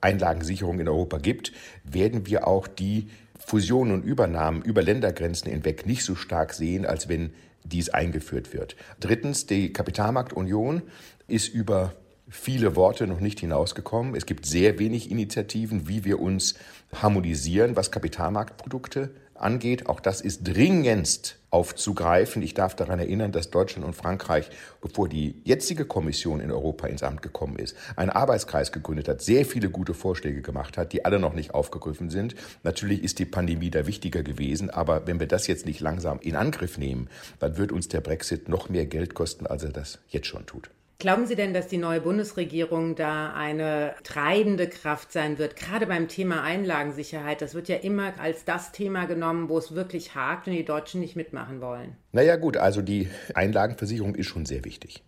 Einlagensicherung 0.00 0.78
in 0.78 0.88
Europa 0.88 1.18
gibt, 1.18 1.52
werden 1.84 2.26
wir 2.26 2.46
auch 2.46 2.68
die 2.68 3.08
Fusionen 3.44 3.94
und 3.94 4.04
Übernahmen 4.04 4.62
über 4.62 4.82
Ländergrenzen 4.82 5.50
hinweg 5.50 5.86
nicht 5.86 6.04
so 6.04 6.14
stark 6.14 6.54
sehen, 6.54 6.86
als 6.86 7.08
wenn 7.08 7.32
dies 7.64 7.90
eingeführt 7.90 8.52
wird. 8.52 8.76
Drittens, 9.00 9.46
die 9.46 9.72
Kapitalmarktunion 9.72 10.82
ist 11.26 11.48
über 11.48 11.94
viele 12.28 12.76
Worte 12.76 13.06
noch 13.06 13.20
nicht 13.20 13.40
hinausgekommen. 13.40 14.14
Es 14.14 14.24
gibt 14.24 14.46
sehr 14.46 14.78
wenig 14.78 15.10
Initiativen, 15.10 15.88
wie 15.88 16.04
wir 16.04 16.20
uns 16.20 16.54
harmonisieren, 16.94 17.76
was 17.76 17.90
Kapitalmarktprodukte 17.90 19.10
angeht. 19.34 19.88
Auch 19.88 20.00
das 20.00 20.20
ist 20.20 20.46
dringendst 20.46 21.39
aufzugreifen. 21.50 22.42
Ich 22.42 22.54
darf 22.54 22.74
daran 22.74 22.98
erinnern, 22.98 23.32
dass 23.32 23.50
Deutschland 23.50 23.86
und 23.86 23.94
Frankreich, 23.94 24.50
bevor 24.80 25.08
die 25.08 25.40
jetzige 25.44 25.84
Kommission 25.84 26.40
in 26.40 26.50
Europa 26.50 26.86
ins 26.86 27.02
Amt 27.02 27.22
gekommen 27.22 27.56
ist, 27.56 27.76
einen 27.96 28.10
Arbeitskreis 28.10 28.72
gegründet 28.72 29.08
hat, 29.08 29.20
sehr 29.20 29.44
viele 29.44 29.70
gute 29.70 29.94
Vorschläge 29.94 30.42
gemacht 30.42 30.78
hat, 30.78 30.92
die 30.92 31.04
alle 31.04 31.18
noch 31.18 31.34
nicht 31.34 31.52
aufgegriffen 31.52 32.10
sind. 32.10 32.34
Natürlich 32.62 33.02
ist 33.02 33.18
die 33.18 33.26
Pandemie 33.26 33.70
da 33.70 33.86
wichtiger 33.86 34.22
gewesen, 34.22 34.70
aber 34.70 35.06
wenn 35.06 35.20
wir 35.20 35.26
das 35.26 35.46
jetzt 35.46 35.66
nicht 35.66 35.80
langsam 35.80 36.20
in 36.20 36.36
Angriff 36.36 36.78
nehmen, 36.78 37.08
dann 37.38 37.56
wird 37.56 37.72
uns 37.72 37.88
der 37.88 38.00
Brexit 38.00 38.48
noch 38.48 38.68
mehr 38.68 38.86
Geld 38.86 39.14
kosten, 39.14 39.46
als 39.46 39.64
er 39.64 39.70
das 39.70 39.98
jetzt 40.08 40.26
schon 40.26 40.46
tut. 40.46 40.70
Glauben 41.00 41.26
Sie 41.26 41.34
denn, 41.34 41.54
dass 41.54 41.66
die 41.66 41.78
neue 41.78 42.02
Bundesregierung 42.02 42.94
da 42.94 43.32
eine 43.32 43.94
treibende 44.04 44.68
Kraft 44.68 45.12
sein 45.12 45.38
wird, 45.38 45.56
gerade 45.56 45.86
beim 45.86 46.08
Thema 46.08 46.42
Einlagensicherheit? 46.42 47.40
Das 47.40 47.54
wird 47.54 47.68
ja 47.68 47.76
immer 47.76 48.12
als 48.20 48.44
das 48.44 48.70
Thema 48.70 49.06
genommen, 49.06 49.48
wo 49.48 49.56
es 49.56 49.74
wirklich 49.74 50.14
hakt 50.14 50.46
und 50.46 50.52
die 50.52 50.64
Deutschen 50.64 51.00
nicht 51.00 51.16
mitmachen 51.16 51.62
wollen. 51.62 51.96
Naja 52.12 52.36
gut, 52.36 52.58
also 52.58 52.82
die 52.82 53.08
Einlagenversicherung 53.32 54.14
ist 54.14 54.26
schon 54.26 54.44
sehr 54.44 54.66
wichtig. 54.66 55.02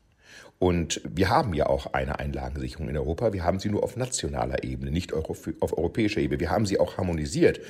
Und 0.58 1.02
wir 1.04 1.28
haben 1.28 1.52
ja 1.52 1.66
auch 1.66 1.92
eine 1.92 2.18
Einlagensicherung 2.18 2.88
in 2.88 2.96
Europa. 2.96 3.34
Wir 3.34 3.44
haben 3.44 3.58
sie 3.58 3.68
nur 3.68 3.82
auf 3.82 3.94
nationaler 3.94 4.64
Ebene, 4.64 4.92
nicht 4.92 5.12
auf 5.12 5.46
europäischer 5.61 6.22
Ebene. 6.22 6.40
Wir 6.40 6.49
haben 6.49 6.64
sie 6.64 6.80
auch 6.80 6.96
harmonisiert. 6.96 7.61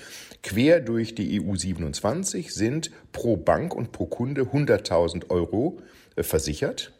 Quer 0.44 0.78
durch 0.78 1.16
die 1.16 1.42
EU 1.42 1.56
27 1.56 2.54
sind 2.54 2.92
pro 3.10 3.36
Bank 3.36 3.74
und 3.74 3.90
pro 3.90 4.06
Kunde 4.06 4.42
100.000 4.42 5.28
Euro 5.28 5.80
äh, 6.14 6.22
versichert. 6.22 6.92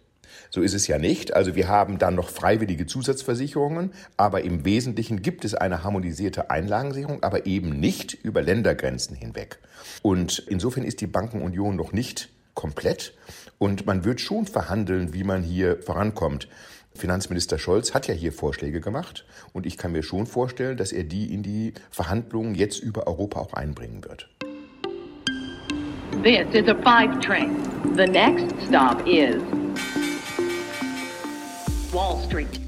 So 0.50 0.60
ist 0.60 0.74
es 0.74 0.86
ja 0.86 0.98
nicht. 0.98 1.34
Also 1.34 1.54
wir 1.54 1.68
haben 1.68 1.98
dann 1.98 2.14
noch 2.14 2.28
freiwillige 2.28 2.86
Zusatzversicherungen, 2.86 3.92
aber 4.16 4.42
im 4.42 4.64
Wesentlichen 4.64 5.22
gibt 5.22 5.44
es 5.44 5.54
eine 5.54 5.82
harmonisierte 5.82 6.50
Einlagensicherung, 6.50 7.22
aber 7.22 7.46
eben 7.46 7.80
nicht 7.80 8.14
über 8.14 8.42
Ländergrenzen 8.42 9.16
hinweg. 9.16 9.58
Und 10.02 10.44
insofern 10.48 10.84
ist 10.84 11.00
die 11.00 11.06
Bankenunion 11.06 11.76
noch 11.76 11.92
nicht 11.92 12.28
komplett 12.54 13.14
und 13.58 13.86
man 13.86 14.04
wird 14.04 14.20
schon 14.20 14.46
verhandeln, 14.46 15.14
wie 15.14 15.24
man 15.24 15.42
hier 15.42 15.80
vorankommt. 15.82 16.48
Finanzminister 16.94 17.58
Scholz 17.58 17.94
hat 17.94 18.06
ja 18.06 18.14
hier 18.14 18.32
Vorschläge 18.32 18.80
gemacht 18.80 19.24
und 19.52 19.64
ich 19.66 19.78
kann 19.78 19.92
mir 19.92 20.02
schon 20.02 20.26
vorstellen, 20.26 20.76
dass 20.76 20.92
er 20.92 21.04
die 21.04 21.32
in 21.32 21.42
die 21.42 21.72
Verhandlungen 21.90 22.54
jetzt 22.54 22.80
über 22.80 23.06
Europa 23.06 23.40
auch 23.40 23.54
einbringen 23.54 24.04
wird. 24.04 24.28
This 26.22 26.46
is 26.54 26.68
a 26.68 26.74
five 26.82 27.20
train. 27.20 27.56
The 27.96 28.06
next 28.06 28.54
stop 28.68 29.06
is 29.06 29.42
Wall 31.92 32.16
Street. 32.26 32.58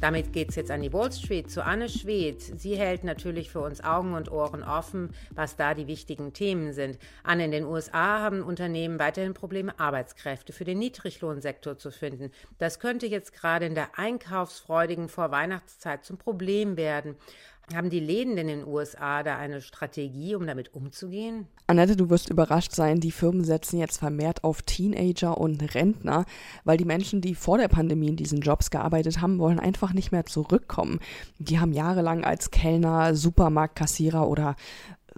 Damit 0.00 0.32
geht 0.32 0.50
es 0.50 0.54
jetzt 0.54 0.70
an 0.70 0.80
die 0.80 0.92
Wall 0.92 1.10
Street 1.10 1.50
zu 1.50 1.64
Anne 1.64 1.88
Schwedt. 1.88 2.40
Sie 2.40 2.76
hält 2.76 3.02
natürlich 3.02 3.50
für 3.50 3.60
uns 3.60 3.82
Augen 3.82 4.14
und 4.14 4.30
Ohren 4.30 4.62
offen, 4.62 5.10
was 5.34 5.56
da 5.56 5.74
die 5.74 5.88
wichtigen 5.88 6.32
Themen 6.32 6.72
sind. 6.72 6.96
Anne, 7.24 7.46
in 7.46 7.50
den 7.50 7.64
USA 7.64 8.20
haben 8.20 8.44
Unternehmen 8.44 9.00
weiterhin 9.00 9.34
Probleme, 9.34 9.78
Arbeitskräfte 9.80 10.52
für 10.52 10.62
den 10.62 10.78
Niedriglohnsektor 10.78 11.78
zu 11.78 11.90
finden. 11.90 12.30
Das 12.58 12.78
könnte 12.78 13.06
jetzt 13.06 13.32
gerade 13.32 13.66
in 13.66 13.74
der 13.74 13.98
einkaufsfreudigen 13.98 15.08
Vorweihnachtszeit 15.08 16.04
zum 16.04 16.16
Problem 16.16 16.76
werden. 16.76 17.16
Haben 17.74 17.88
die 17.88 18.00
Läden 18.00 18.36
in 18.36 18.48
den 18.48 18.66
USA 18.66 19.22
da 19.22 19.36
eine 19.36 19.60
Strategie, 19.60 20.34
um 20.34 20.44
damit 20.44 20.74
umzugehen? 20.74 21.46
Annette, 21.68 21.96
du 21.96 22.10
wirst 22.10 22.28
überrascht 22.28 22.72
sein, 22.72 22.98
die 22.98 23.12
Firmen 23.12 23.44
setzen 23.44 23.78
jetzt 23.78 23.98
vermehrt 23.98 24.42
auf 24.42 24.62
Teenager 24.62 25.38
und 25.38 25.74
Rentner, 25.74 26.24
weil 26.64 26.76
die 26.76 26.84
Menschen, 26.84 27.20
die 27.20 27.36
vor 27.36 27.58
der 27.58 27.68
Pandemie 27.68 28.08
in 28.08 28.16
diesen 28.16 28.40
Jobs 28.40 28.70
gearbeitet 28.70 29.20
haben, 29.20 29.38
wollen 29.38 29.60
einfach 29.60 29.92
nicht 29.92 30.10
mehr 30.10 30.26
zurückkommen. 30.26 30.98
Die 31.38 31.60
haben 31.60 31.72
jahrelang 31.72 32.24
als 32.24 32.50
Kellner, 32.50 33.14
Supermarktkassierer 33.14 34.28
oder 34.28 34.56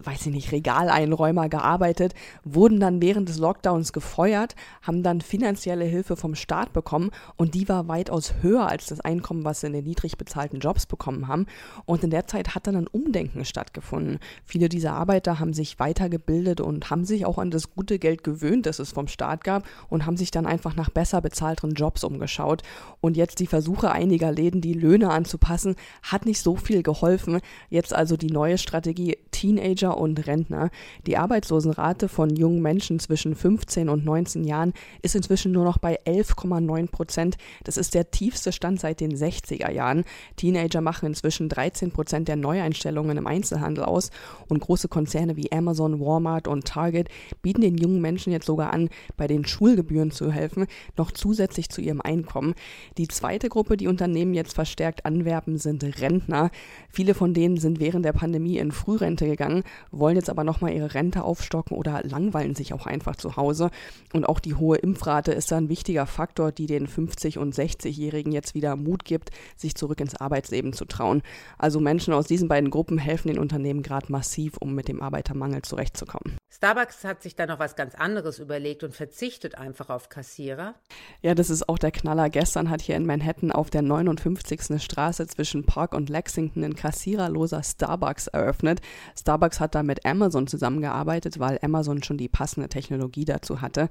weiß 0.05 0.27
ich 0.27 0.33
nicht, 0.33 0.53
Regaleinräumer 0.53 1.49
gearbeitet, 1.49 2.15
wurden 2.45 2.81
dann 2.81 3.03
während 3.03 3.29
des 3.29 3.39
Lockdowns 3.39 3.93
gefeuert, 3.93 4.55
haben 4.83 5.03
dann 5.03 5.21
finanzielle 5.21 5.85
Hilfe 5.85 6.17
vom 6.17 6.35
Staat 6.35 6.73
bekommen 6.73 7.11
und 7.37 7.55
die 7.55 7.69
war 7.69 7.89
weitaus 7.89 8.35
höher 8.43 8.67
als 8.69 8.87
das 8.87 9.01
Einkommen, 9.01 9.45
was 9.45 9.61
sie 9.61 9.69
in 9.69 9.73
den 9.73 9.85
niedrig 9.85 10.19
bezahlten 10.19 10.61
Jobs 10.61 10.87
bekommen 10.87 11.29
haben. 11.29 11.47
Und 11.85 12.05
in 12.05 12.11
der 12.11 12.27
Zeit 12.27 12.55
hat 12.55 12.67
dann 12.67 12.77
ein 12.77 12.87
Umdenken 12.87 13.45
stattgefunden. 13.45 14.19
Viele 14.45 14.69
dieser 14.69 14.93
Arbeiter 14.95 15.39
haben 15.39 15.53
sich 15.53 15.79
weitergebildet 15.79 16.61
und 16.61 16.91
haben 16.91 17.05
sich 17.05 17.27
auch 17.27 17.39
an 17.39 17.51
das 17.51 17.75
gute 17.75 17.99
Geld 17.99 18.25
gewöhnt, 18.25 18.67
das 18.67 18.79
es 18.79 18.93
vom 18.93 19.09
Staat 19.09 19.45
gab 19.45 19.65
und 19.89 20.07
haben 20.07 20.17
sich 20.17 20.31
dann 20.31 20.47
einfach 20.47 20.77
nach 20.77 20.91
besser 20.91 21.21
bezahlteren 21.21 21.75
Jobs 21.75 22.05
umgeschaut. 22.05 22.63
Und 23.01 23.17
jetzt 23.17 23.41
die 23.41 23.47
Versuche 23.47 23.91
einiger 23.91 24.33
Läden, 24.33 24.61
die 24.61 24.75
Löhne 24.75 25.11
anzupassen, 25.11 25.77
hat 26.03 26.27
nicht 26.27 26.41
so 26.41 26.57
viel 26.57 26.83
geholfen. 26.83 27.41
Jetzt 27.71 27.95
also 27.95 28.17
die 28.17 28.31
neue 28.31 28.59
Strategie 28.59 29.19
Teenager 29.31 29.92
und 29.99 30.27
Rentner. 30.27 30.71
Die 31.07 31.17
Arbeitslosenrate 31.17 32.09
von 32.09 32.35
jungen 32.35 32.63
Menschen 32.63 32.99
zwischen 32.99 33.35
15 33.35 33.89
und 33.89 34.05
19 34.05 34.45
Jahren 34.45 34.73
ist 35.03 35.15
inzwischen 35.15 35.53
nur 35.53 35.65
noch 35.65 35.79
bei 35.79 36.01
11,9 36.05 36.91
Prozent. 36.91 37.37
Das 37.65 37.77
ist 37.77 37.95
der 37.95 38.11
tiefste 38.11 38.53
Stand 38.53 38.81
seit 38.81 39.01
den 39.01 39.17
60er 39.17 39.71
Jahren. 39.71 40.05
Teenager 40.37 40.81
machen 40.81 41.07
inzwischen 41.07 41.49
13 41.49 41.91
Prozent 41.93 42.29
der 42.29 42.37
Neueinstellungen 42.37 43.17
im 43.17 43.27
Einzelhandel 43.27 43.85
aus 43.85 44.11
und 44.49 44.61
große 44.61 44.89
Konzerne 44.89 45.37
wie 45.37 45.53
Amazon, 45.53 46.01
Walmart 46.01 46.49
und 46.49 46.67
Target 46.67 47.09
bieten 47.43 47.61
den 47.61 47.77
jungen 47.77 48.01
Menschen 48.01 48.33
jetzt 48.33 48.47
sogar 48.47 48.73
an, 48.73 48.89
bei 49.17 49.27
den 49.27 49.45
Schulgebühren 49.45 50.11
zu 50.11 50.31
helfen, 50.31 50.67
noch 50.97 51.11
zusätzlich 51.11 51.69
zu 51.69 51.81
ihrem 51.81 52.01
Einkommen. 52.01 52.55
Die 52.99 53.09
zweite 53.09 53.49
Gruppe, 53.49 53.77
die 53.77 53.89
Unternehmen 53.89 54.35
jetzt 54.35 54.55
verstärkt 54.55 55.05
anwerben, 55.05 55.59
sind 55.59 55.83
Rentner. 56.01 56.51
Viele 56.89 57.15
von 57.15 57.35
denen 57.35 57.57
sind 57.57 57.81
während 57.81 58.05
der 58.05 58.13
Pandemie 58.13 58.59
in 58.59 58.73
Frührente 58.73 59.27
gegangen 59.27 59.63
wollen 59.91 60.17
jetzt 60.17 60.31
aber 60.31 60.45
nochmal 60.45 60.73
ihre 60.73 60.95
Rente 60.95 61.25
aufstocken 61.25 61.77
oder 61.77 62.03
langweilen 62.05 62.55
sich 62.55 62.73
auch 62.73 62.87
einfach 62.87 63.17
zu 63.17 63.37
Hause. 63.37 63.71
Und 64.13 64.25
auch 64.29 64.41
die 64.41 64.55
hohe 64.55 64.77
Impfrate 64.77 65.33
ist 65.33 65.51
da 65.51 65.57
ein 65.57 65.69
wichtiger 65.69 66.07
Faktor, 66.07 66.53
die 66.53 66.67
den 66.67 66.87
50- 66.87 67.39
und 67.39 67.55
60-Jährigen 67.55 68.33
jetzt 68.33 68.55
wieder 68.55 68.77
Mut 68.77 69.05
gibt, 69.05 69.31
sich 69.57 69.75
zurück 69.75 70.01
ins 70.01 70.17
Arbeitsleben 70.17 70.73
zu 70.73 70.85
trauen. 70.85 71.23
Also 71.59 71.81
Menschen 71.81 72.15
aus 72.15 72.27
diesen 72.27 72.49
beiden 72.49 72.71
Gruppen 72.71 72.99
helfen 72.99 73.29
den 73.29 73.39
Unternehmen 73.39 73.83
gerade 73.83 74.11
massiv, 74.11 74.57
um 74.59 74.75
mit 74.75 74.89
dem 74.89 75.03
Arbeitermangel 75.03 75.63
zurechtzukommen. 75.63 76.37
Starbucks 76.51 77.05
hat 77.05 77.23
sich 77.23 77.35
da 77.35 77.47
noch 77.47 77.59
was 77.59 77.77
ganz 77.77 77.95
anderes 77.95 78.39
überlegt 78.39 78.85
und 78.85 78.95
verzichtet 78.95 79.57
einfach 79.57 79.89
auf 79.89 80.09
Kassierer. 80.11 80.75
Ja, 81.23 81.35
das 81.35 81.51
ist 81.51 81.69
auch 81.69 81.79
der 81.79 81.91
Knaller. 81.91 82.31
Gestern 82.31 82.71
hat 82.71 82.83
hier 82.83 82.97
in 82.97 83.07
Manhattan 83.07 83.51
auf 83.51 83.71
der 83.71 83.83
59. 83.83 84.81
Straße 84.81 85.27
zwischen 85.27 85.65
Park 85.65 85.95
und 85.95 86.11
Lexington 86.11 86.63
ein 86.63 86.77
kassiererloser 86.77 87.63
Starbucks 87.63 88.27
eröffnet. 88.29 88.81
Starbucks 89.19 89.61
hat 89.63 89.75
da 89.75 89.83
mit 89.83 90.05
Amazon 90.05 90.47
zusammengearbeitet, 90.47 91.39
weil 91.39 91.59
Amazon 91.63 92.03
schon 92.03 92.19
die 92.19 92.29
passende 92.29 92.69
Technologie 92.69 93.25
dazu 93.25 93.63
hatte. 93.63 93.89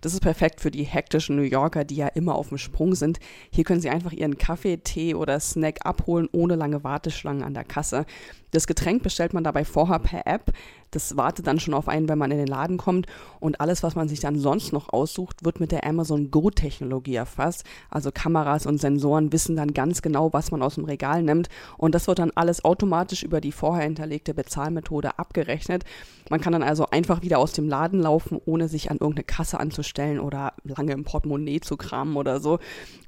Das 0.00 0.14
ist 0.14 0.20
perfekt 0.20 0.60
für 0.60 0.70
die 0.70 0.84
hektischen 0.84 1.36
New 1.36 1.42
Yorker, 1.42 1.84
die 1.84 1.96
ja 1.96 2.08
immer 2.08 2.34
auf 2.34 2.48
dem 2.48 2.58
Sprung 2.58 2.94
sind. 2.94 3.18
Hier 3.50 3.64
können 3.64 3.80
sie 3.80 3.90
einfach 3.90 4.12
ihren 4.12 4.38
Kaffee, 4.38 4.78
Tee 4.78 5.14
oder 5.14 5.38
Snack 5.40 5.84
abholen, 5.84 6.28
ohne 6.32 6.56
lange 6.56 6.84
Warteschlangen 6.84 7.42
an 7.42 7.54
der 7.54 7.64
Kasse. 7.64 8.06
Das 8.52 8.66
Getränk 8.66 9.02
bestellt 9.02 9.34
man 9.34 9.44
dabei 9.44 9.64
vorher 9.64 9.98
per 9.98 10.26
App. 10.26 10.52
Das 10.92 11.16
wartet 11.16 11.46
dann 11.46 11.60
schon 11.60 11.74
auf 11.74 11.88
einen, 11.88 12.08
wenn 12.08 12.16
man 12.16 12.30
in 12.30 12.38
den 12.38 12.46
Laden 12.46 12.78
kommt. 12.78 13.06
Und 13.38 13.60
alles, 13.60 13.82
was 13.82 13.96
man 13.96 14.08
sich 14.08 14.20
dann 14.20 14.38
sonst 14.38 14.72
noch 14.72 14.88
aussucht, 14.92 15.44
wird 15.44 15.60
mit 15.60 15.72
der 15.72 15.84
Amazon 15.84 16.30
Go-Technologie 16.30 17.16
erfasst. 17.16 17.64
Also 17.90 18.10
Kameras 18.12 18.64
und 18.64 18.78
Sensoren 18.80 19.32
wissen 19.32 19.56
dann 19.56 19.74
ganz 19.74 20.00
genau, 20.00 20.32
was 20.32 20.52
man 20.52 20.62
aus 20.62 20.76
dem 20.76 20.84
Regal 20.84 21.22
nimmt. 21.22 21.48
Und 21.76 21.94
das 21.94 22.06
wird 22.06 22.20
dann 22.20 22.30
alles 22.34 22.64
automatisch 22.64 23.24
über 23.24 23.40
die 23.40 23.52
vorher 23.52 23.84
hinterlegte 23.84 24.32
Bezahlmethode 24.32 25.18
abgerechnet. 25.18 25.84
Man 26.30 26.40
kann 26.40 26.52
dann 26.52 26.62
also 26.62 26.86
einfach 26.86 27.20
wieder 27.22 27.40
aus 27.40 27.52
dem 27.52 27.68
Laden 27.68 28.00
laufen, 28.00 28.40
ohne 28.46 28.68
sich 28.68 28.90
an 28.90 28.96
irgendeine 28.98 29.24
Kasse 29.24 29.60
anzustellen 29.86 30.20
oder 30.20 30.52
lange 30.64 30.92
im 30.92 31.04
Portemonnaie 31.04 31.60
zu 31.60 31.76
kramen 31.76 32.16
oder 32.16 32.40
so. 32.40 32.58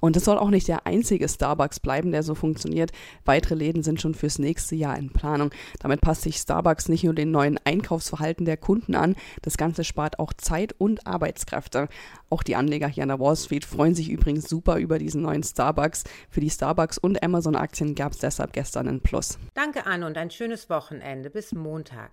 Und 0.01 0.17
das 0.17 0.25
soll 0.25 0.39
auch 0.39 0.51
nicht 0.51 0.69
der 0.69 0.87
einzige 0.87 1.29
Starbucks 1.29 1.81
bleiben, 1.81 2.13
der 2.13 2.23
so 2.23 2.35
funktioniert. 2.35 2.93
Weitere 3.25 3.55
Läden 3.55 3.83
sind 3.83 4.01
schon 4.01 4.15
fürs 4.15 4.39
nächste 4.39 4.77
Jahr 4.77 4.97
in 4.97 5.11
Planung. 5.11 5.29
Planung. 5.29 5.51
Damit 5.81 6.01
passt 6.01 6.23
sich 6.23 6.37
Starbucks 6.37 6.89
nicht 6.89 7.05
nur 7.05 7.15
den 7.15 7.31
neuen 7.31 7.59
Einkaufsverhalten 7.65 8.45
der 8.45 8.57
Kunden 8.57 8.95
an, 8.95 9.15
das 9.43 9.57
Ganze 9.57 9.85
spart 9.85 10.19
auch 10.19 10.33
Zeit 10.33 10.75
und 10.79 11.07
Arbeitskräfte. 11.07 11.89
Auch 12.31 12.43
die 12.43 12.57
Anleger 12.57 12.89
hier 12.89 13.03
an 13.03 13.11
der 13.11 13.21
Wall 13.21 13.37
Street 13.37 13.65
freuen 13.65 13.95
sich 13.95 14.09
übrigens 14.09 14.49
super 14.49 14.79
über 14.79 14.99
diesen 14.99 15.23
neuen 15.23 15.43
Starbucks. 15.43 16.05
Für 16.31 16.41
die 16.41 16.51
Starbucks 16.51 16.99
und 16.99 17.23
Amazon-Aktien 17.23 17.95
gab 17.95 18.13
es 18.13 18.19
deshalb 18.19 18.53
gestern 18.53 18.89
einen 18.89 19.01
Plus. 19.01 19.39
Danke, 19.55 19.87
Anne, 19.87 20.07
und 20.07 20.17
ein 20.17 20.31
schönes 20.31 20.71
Wochenende. 20.71 21.31
Bis 21.31 21.53
Montag. 21.53 22.11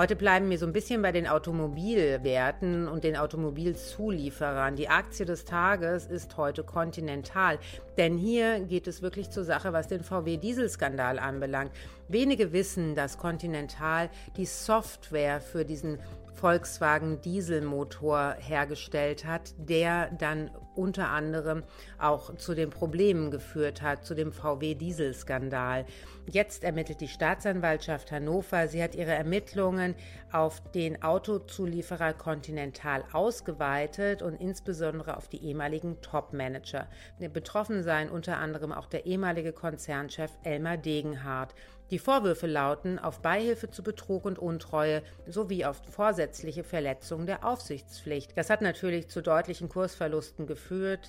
Heute 0.00 0.16
bleiben 0.16 0.48
wir 0.48 0.58
so 0.58 0.64
ein 0.64 0.72
bisschen 0.72 1.02
bei 1.02 1.12
den 1.12 1.26
Automobilwerten 1.26 2.88
und 2.88 3.04
den 3.04 3.18
Automobilzulieferern. 3.18 4.74
Die 4.74 4.88
Aktie 4.88 5.26
des 5.26 5.44
Tages 5.44 6.06
ist 6.06 6.38
heute 6.38 6.64
Continental, 6.64 7.58
denn 7.98 8.16
hier 8.16 8.60
geht 8.60 8.86
es 8.86 9.02
wirklich 9.02 9.28
zur 9.28 9.44
Sache, 9.44 9.74
was 9.74 9.88
den 9.88 10.02
VW-Dieselskandal 10.02 11.18
anbelangt. 11.18 11.72
Wenige 12.08 12.54
wissen, 12.54 12.94
dass 12.94 13.18
Continental 13.18 14.08
die 14.38 14.46
Software 14.46 15.38
für 15.42 15.66
diesen 15.66 15.98
Volkswagen 16.32 17.20
Dieselmotor 17.20 18.36
hergestellt 18.38 19.26
hat, 19.26 19.52
der 19.58 20.10
dann 20.12 20.50
unter 20.74 21.08
anderem 21.08 21.62
auch 21.98 22.34
zu 22.36 22.54
den 22.54 22.70
Problemen 22.70 23.30
geführt 23.30 23.82
hat, 23.82 24.04
zu 24.04 24.14
dem 24.14 24.32
VW 24.32 24.74
Dieselskandal. 24.74 25.84
Jetzt 26.26 26.64
ermittelt 26.64 27.00
die 27.00 27.08
Staatsanwaltschaft 27.08 28.12
Hannover. 28.12 28.68
Sie 28.68 28.82
hat 28.82 28.94
ihre 28.94 29.12
Ermittlungen 29.12 29.94
auf 30.32 30.60
den 30.72 31.02
Autozulieferer 31.02 32.12
Continental 32.14 33.04
ausgeweitet 33.12 34.22
und 34.22 34.40
insbesondere 34.40 35.16
auf 35.16 35.28
die 35.28 35.42
ehemaligen 35.44 36.00
Top-Manager. 36.00 36.86
Betroffen 37.32 37.82
seien 37.82 38.10
unter 38.10 38.38
anderem 38.38 38.72
auch 38.72 38.86
der 38.86 39.06
ehemalige 39.06 39.52
Konzernchef 39.52 40.30
Elmar 40.44 40.76
Degenhardt. 40.76 41.54
Die 41.90 41.98
Vorwürfe 41.98 42.46
lauten 42.46 43.00
auf 43.00 43.20
Beihilfe 43.20 43.68
zu 43.68 43.82
Betrug 43.82 44.24
und 44.24 44.38
Untreue 44.38 45.02
sowie 45.26 45.64
auf 45.64 45.82
vorsätzliche 45.90 46.62
Verletzung 46.62 47.26
der 47.26 47.44
Aufsichtspflicht. 47.44 48.38
Das 48.38 48.48
hat 48.48 48.62
natürlich 48.62 49.08
zu 49.08 49.22
deutlichen 49.22 49.68
Kursverlusten 49.68 50.46
geführt, 50.46 50.59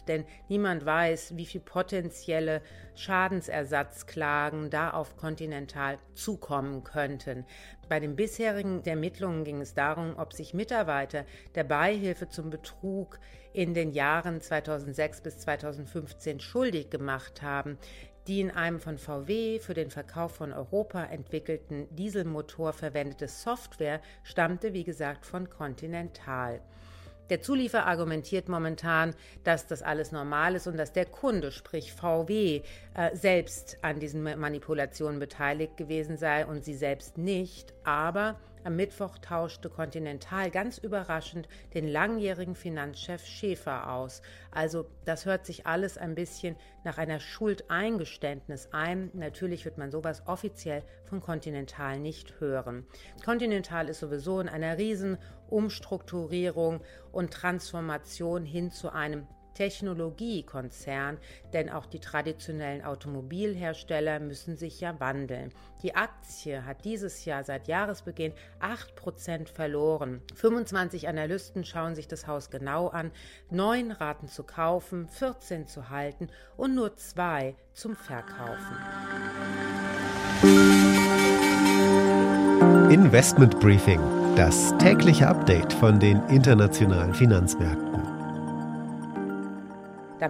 denn 0.07 0.25
niemand 0.47 0.85
weiß, 0.85 1.35
wie 1.37 1.45
viel 1.45 1.61
potenzielle 1.61 2.61
Schadensersatzklagen 2.95 4.69
da 4.69 4.91
auf 4.91 5.17
Continental 5.17 5.97
zukommen 6.13 6.83
könnten. 6.83 7.45
Bei 7.89 7.99
den 7.99 8.15
bisherigen 8.15 8.83
Ermittlungen 8.85 9.43
ging 9.43 9.61
es 9.61 9.73
darum, 9.73 10.15
ob 10.17 10.33
sich 10.33 10.53
Mitarbeiter 10.53 11.25
der 11.55 11.63
Beihilfe 11.63 12.29
zum 12.29 12.49
Betrug 12.49 13.19
in 13.53 13.73
den 13.73 13.91
Jahren 13.91 14.39
2006 14.39 15.21
bis 15.21 15.37
2015 15.39 16.39
schuldig 16.39 16.89
gemacht 16.89 17.41
haben 17.41 17.77
die 18.27 18.39
in 18.39 18.51
einem 18.51 18.79
von 18.79 18.97
VW 18.97 19.59
für 19.59 19.73
den 19.73 19.89
Verkauf 19.89 20.35
von 20.35 20.53
Europa 20.53 21.03
entwickelten 21.05 21.87
Dieselmotor 21.95 22.73
verwendete 22.73 23.27
Software 23.27 23.99
stammte, 24.23 24.73
wie 24.73 24.83
gesagt, 24.83 25.25
von 25.25 25.49
Continental. 25.49 26.61
Der 27.31 27.41
Zulieferer 27.41 27.87
argumentiert 27.87 28.49
momentan, 28.49 29.15
dass 29.45 29.65
das 29.65 29.81
alles 29.81 30.11
normal 30.11 30.55
ist 30.55 30.67
und 30.67 30.75
dass 30.75 30.91
der 30.91 31.05
Kunde, 31.05 31.53
sprich 31.53 31.93
VW, 31.93 32.61
äh, 32.93 33.15
selbst 33.15 33.77
an 33.81 34.01
diesen 34.01 34.21
Manipulationen 34.21 35.17
beteiligt 35.17 35.77
gewesen 35.77 36.17
sei 36.17 36.45
und 36.45 36.65
sie 36.65 36.75
selbst 36.75 37.17
nicht. 37.17 37.73
Aber 37.85 38.37
Am 38.63 38.75
Mittwoch 38.75 39.17
tauschte 39.17 39.69
Continental 39.69 40.51
ganz 40.51 40.77
überraschend 40.77 41.47
den 41.73 41.87
langjährigen 41.87 42.53
Finanzchef 42.53 43.25
Schäfer 43.25 43.91
aus. 43.91 44.21
Also 44.51 44.85
das 45.03 45.25
hört 45.25 45.47
sich 45.47 45.65
alles 45.65 45.97
ein 45.97 46.13
bisschen 46.13 46.55
nach 46.83 46.99
einer 46.99 47.19
Schuldeingeständnis 47.19 48.69
ein. 48.71 49.09
Natürlich 49.13 49.65
wird 49.65 49.79
man 49.79 49.89
sowas 49.89 50.21
offiziell 50.27 50.83
von 51.05 51.21
Continental 51.21 51.99
nicht 51.99 52.39
hören. 52.39 52.85
Continental 53.25 53.89
ist 53.89 53.99
sowieso 53.99 54.39
in 54.39 54.49
einer 54.49 54.77
riesen 54.77 55.17
Umstrukturierung 55.49 56.81
und 57.11 57.33
Transformation 57.33 58.45
hin 58.45 58.69
zu 58.69 58.91
einem 58.91 59.27
Technologiekonzern, 59.53 61.17
denn 61.53 61.69
auch 61.69 61.85
die 61.85 61.99
traditionellen 61.99 62.83
Automobilhersteller 62.83 64.19
müssen 64.19 64.57
sich 64.57 64.81
ja 64.81 64.99
wandeln. 64.99 65.51
Die 65.83 65.95
Aktie 65.95 66.65
hat 66.65 66.85
dieses 66.85 67.25
Jahr 67.25 67.43
seit 67.43 67.67
Jahresbeginn 67.67 68.33
8% 68.61 69.47
verloren. 69.47 70.21
25 70.35 71.07
Analysten 71.07 71.63
schauen 71.65 71.95
sich 71.95 72.07
das 72.07 72.27
Haus 72.27 72.49
genau 72.49 72.87
an, 72.87 73.11
neun 73.49 73.91
raten 73.91 74.27
zu 74.27 74.43
kaufen, 74.43 75.07
14 75.07 75.67
zu 75.67 75.89
halten 75.89 76.29
und 76.57 76.75
nur 76.75 76.95
zwei 76.95 77.55
zum 77.73 77.95
Verkaufen. 77.95 78.77
Investment 82.91 83.59
Briefing, 83.59 84.01
das 84.35 84.77
tägliche 84.77 85.27
Update 85.27 85.71
von 85.73 85.99
den 85.99 86.21
internationalen 86.27 87.13
Finanzmärkten. 87.13 87.90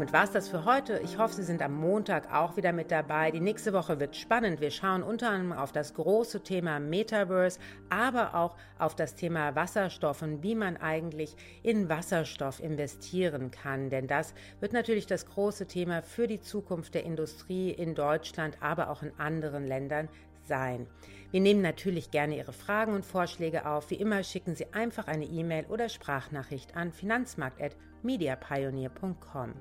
Damit 0.01 0.13
war 0.13 0.23
es 0.23 0.31
das 0.31 0.49
für 0.49 0.65
heute. 0.65 0.99
Ich 1.03 1.19
hoffe, 1.19 1.35
Sie 1.35 1.43
sind 1.43 1.61
am 1.61 1.75
Montag 1.75 2.33
auch 2.33 2.57
wieder 2.57 2.73
mit 2.73 2.89
dabei. 2.89 3.29
Die 3.29 3.39
nächste 3.39 3.71
Woche 3.71 3.99
wird 3.99 4.15
spannend. 4.15 4.59
Wir 4.59 4.71
schauen 4.71 5.03
unter 5.03 5.29
anderem 5.29 5.51
auf 5.51 5.71
das 5.71 5.93
große 5.93 6.41
Thema 6.41 6.79
Metaverse, 6.79 7.59
aber 7.91 8.33
auch 8.33 8.55
auf 8.79 8.95
das 8.95 9.13
Thema 9.13 9.53
Wasserstoff 9.55 10.23
und 10.23 10.41
wie 10.41 10.55
man 10.55 10.77
eigentlich 10.77 11.35
in 11.61 11.87
Wasserstoff 11.87 12.59
investieren 12.63 13.51
kann. 13.51 13.91
Denn 13.91 14.07
das 14.07 14.33
wird 14.59 14.73
natürlich 14.73 15.05
das 15.05 15.27
große 15.27 15.67
Thema 15.67 16.01
für 16.01 16.25
die 16.25 16.41
Zukunft 16.41 16.95
der 16.95 17.03
Industrie 17.03 17.69
in 17.69 17.93
Deutschland, 17.93 18.57
aber 18.59 18.89
auch 18.89 19.03
in 19.03 19.11
anderen 19.19 19.67
Ländern 19.67 20.09
sein. 20.51 20.85
Wir 21.31 21.39
nehmen 21.39 21.61
natürlich 21.61 22.11
gerne 22.11 22.35
Ihre 22.35 22.51
Fragen 22.51 22.93
und 22.93 23.05
Vorschläge 23.05 23.65
auf. 23.65 23.89
Wie 23.89 23.95
immer 23.95 24.21
schicken 24.21 24.53
Sie 24.53 24.73
einfach 24.73 25.07
eine 25.07 25.23
E-Mail 25.23 25.65
oder 25.69 25.87
Sprachnachricht 25.87 26.75
an 26.75 26.91
finanzmarkt.mediapioneer.com. 26.91 29.53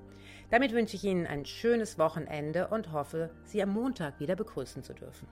Damit 0.50 0.72
wünsche 0.72 0.96
ich 0.96 1.04
Ihnen 1.04 1.28
ein 1.28 1.44
schönes 1.44 1.96
Wochenende 1.96 2.66
und 2.66 2.90
hoffe, 2.90 3.30
Sie 3.44 3.62
am 3.62 3.72
Montag 3.72 4.18
wieder 4.18 4.34
begrüßen 4.34 4.82
zu 4.82 4.94
dürfen. 4.94 5.28